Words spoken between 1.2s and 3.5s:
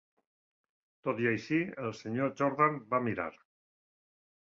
i així el Sr. Jordan va mirar.